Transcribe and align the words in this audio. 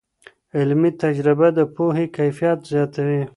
علمي 0.57 0.91
تجربه 1.03 1.47
د 1.57 1.59
پوهې 1.75 2.05
کیفیت 2.17 2.59
زیاتوي. 2.71 3.21